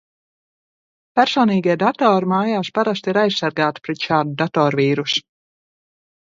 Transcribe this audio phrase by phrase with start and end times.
[1.19, 5.25] Personīgie datori mājās parasti ir aizsargāti pret šādu datorvīrusu.